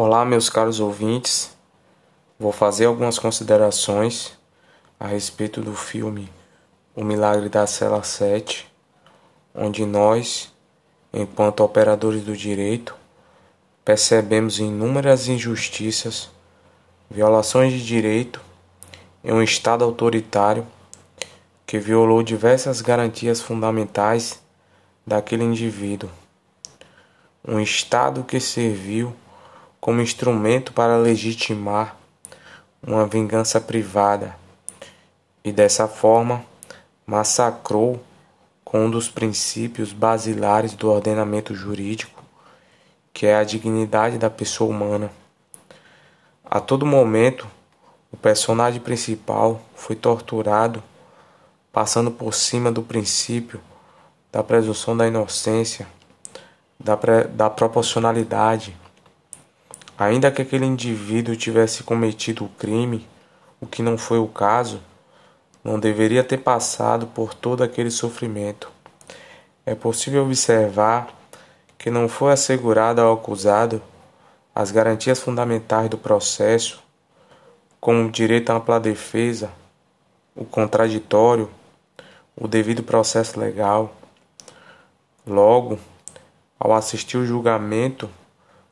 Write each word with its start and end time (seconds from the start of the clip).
Olá, 0.00 0.24
meus 0.24 0.48
caros 0.48 0.78
ouvintes. 0.78 1.56
Vou 2.38 2.52
fazer 2.52 2.84
algumas 2.84 3.18
considerações 3.18 4.38
a 5.00 5.08
respeito 5.08 5.60
do 5.60 5.74
filme 5.74 6.30
O 6.94 7.02
Milagre 7.02 7.48
da 7.48 7.66
Cela 7.66 8.04
7, 8.04 8.72
onde 9.52 9.84
nós, 9.84 10.52
enquanto 11.12 11.64
operadores 11.64 12.22
do 12.22 12.36
direito, 12.36 12.94
percebemos 13.84 14.60
inúmeras 14.60 15.26
injustiças, 15.26 16.30
violações 17.10 17.72
de 17.72 17.84
direito 17.84 18.40
em 19.24 19.32
um 19.32 19.42
Estado 19.42 19.82
autoritário 19.82 20.64
que 21.66 21.80
violou 21.80 22.22
diversas 22.22 22.80
garantias 22.80 23.42
fundamentais 23.42 24.40
daquele 25.04 25.42
indivíduo. 25.42 26.08
Um 27.44 27.58
Estado 27.58 28.22
que 28.22 28.38
serviu 28.38 29.12
como 29.80 30.00
instrumento 30.00 30.72
para 30.72 30.96
legitimar 30.96 31.96
uma 32.82 33.06
vingança 33.06 33.60
privada 33.60 34.36
e 35.44 35.52
dessa 35.52 35.88
forma 35.88 36.44
massacrou 37.06 38.00
com 38.64 38.84
um 38.84 38.90
dos 38.90 39.08
princípios 39.08 39.92
basilares 39.92 40.74
do 40.74 40.90
ordenamento 40.90 41.54
jurídico, 41.54 42.22
que 43.14 43.26
é 43.26 43.36
a 43.36 43.44
dignidade 43.44 44.18
da 44.18 44.28
pessoa 44.28 44.70
humana. 44.70 45.10
A 46.44 46.60
todo 46.60 46.84
momento, 46.84 47.46
o 48.12 48.16
personagem 48.16 48.80
principal 48.80 49.60
foi 49.74 49.96
torturado, 49.96 50.82
passando 51.72 52.10
por 52.10 52.34
cima 52.34 52.70
do 52.70 52.82
princípio 52.82 53.60
da 54.30 54.42
presunção 54.42 54.96
da 54.96 55.06
inocência, 55.06 55.86
da, 56.78 56.96
da 57.30 57.48
proporcionalidade 57.48 58.76
Ainda 59.98 60.30
que 60.30 60.40
aquele 60.40 60.64
indivíduo 60.64 61.34
tivesse 61.34 61.82
cometido 61.82 62.44
o 62.44 62.48
crime, 62.50 63.04
o 63.60 63.66
que 63.66 63.82
não 63.82 63.98
foi 63.98 64.20
o 64.20 64.28
caso, 64.28 64.80
não 65.64 65.76
deveria 65.76 66.22
ter 66.22 66.38
passado 66.38 67.08
por 67.08 67.34
todo 67.34 67.64
aquele 67.64 67.90
sofrimento. 67.90 68.70
É 69.66 69.74
possível 69.74 70.22
observar 70.24 71.08
que 71.76 71.90
não 71.90 72.08
foi 72.08 72.32
assegurado 72.32 73.00
ao 73.00 73.12
acusado 73.12 73.82
as 74.54 74.70
garantias 74.70 75.18
fundamentais 75.18 75.90
do 75.90 75.98
processo, 75.98 76.80
como 77.80 78.06
o 78.06 78.10
direito 78.10 78.50
à 78.50 78.54
ampla 78.54 78.78
defesa, 78.78 79.50
o 80.34 80.44
contraditório, 80.44 81.50
o 82.36 82.46
devido 82.46 82.84
processo 82.84 83.38
legal. 83.38 83.92
Logo, 85.26 85.76
ao 86.58 86.72
assistir 86.72 87.16
o 87.16 87.26
julgamento, 87.26 88.08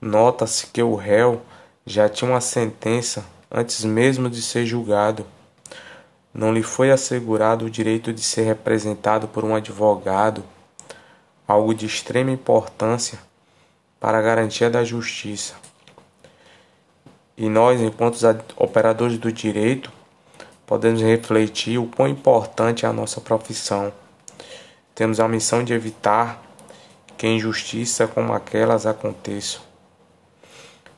Nota-se 0.00 0.68
que 0.68 0.80
o 0.80 0.94
réu 0.94 1.42
já 1.84 2.08
tinha 2.08 2.30
uma 2.30 2.40
sentença 2.40 3.24
antes 3.50 3.84
mesmo 3.84 4.30
de 4.30 4.40
ser 4.40 4.64
julgado. 4.64 5.26
Não 6.32 6.52
lhe 6.52 6.62
foi 6.62 6.92
assegurado 6.92 7.64
o 7.64 7.70
direito 7.70 8.12
de 8.12 8.22
ser 8.22 8.42
representado 8.42 9.26
por 9.26 9.44
um 9.44 9.56
advogado, 9.56 10.44
algo 11.48 11.74
de 11.74 11.86
extrema 11.86 12.30
importância 12.30 13.18
para 13.98 14.18
a 14.18 14.22
garantia 14.22 14.70
da 14.70 14.84
justiça. 14.84 15.54
E 17.36 17.48
nós, 17.48 17.80
enquanto 17.80 18.18
operadores 18.56 19.18
do 19.18 19.32
direito, 19.32 19.90
podemos 20.66 21.00
refletir 21.00 21.78
o 21.78 21.86
quão 21.86 22.06
importante 22.06 22.84
é 22.84 22.88
a 22.88 22.92
nossa 22.92 23.20
profissão. 23.20 23.92
Temos 24.94 25.18
a 25.18 25.26
missão 25.26 25.64
de 25.64 25.72
evitar 25.72 26.42
que 27.16 27.26
injustiças 27.26 28.08
como 28.10 28.32
aquelas 28.32 28.86
aconteçam. 28.86 29.67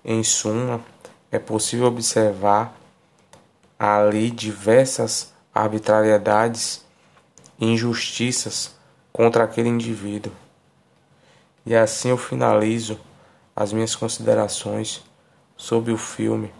Em 0.05 0.23
suma, 0.23 0.81
é 1.31 1.39
possível 1.39 1.87
observar 1.87 2.75
ali 3.79 4.31
diversas 4.31 5.33
arbitrariedades 5.55 6.85
e 7.59 7.67
injustiças 7.67 8.75
contra 9.13 9.45
aquele 9.45 9.69
indivíduo. 9.69 10.33
E 11.67 11.75
assim 11.75 12.09
eu 12.09 12.17
finalizo 12.17 12.99
as 13.55 13.73
minhas 13.73 13.95
considerações 13.95 15.05
sobre 15.57 15.93
o 15.93 15.99
filme 15.99 16.53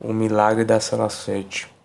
O 0.00 0.14
Milagre 0.14 0.64
da 0.64 0.80
Sala 0.80 1.10
7. 1.10 1.79